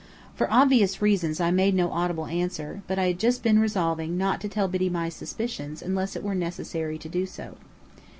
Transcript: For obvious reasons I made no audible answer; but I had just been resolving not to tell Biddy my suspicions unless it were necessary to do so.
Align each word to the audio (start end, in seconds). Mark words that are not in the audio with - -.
For 0.33 0.51
obvious 0.51 0.99
reasons 0.99 1.39
I 1.39 1.51
made 1.51 1.75
no 1.75 1.91
audible 1.91 2.25
answer; 2.25 2.81
but 2.87 2.97
I 2.97 3.05
had 3.05 3.19
just 3.19 3.43
been 3.43 3.59
resolving 3.59 4.17
not 4.17 4.41
to 4.41 4.49
tell 4.49 4.67
Biddy 4.67 4.89
my 4.89 5.09
suspicions 5.09 5.83
unless 5.83 6.15
it 6.15 6.23
were 6.23 6.33
necessary 6.33 6.97
to 6.97 7.07
do 7.07 7.27
so. 7.27 7.55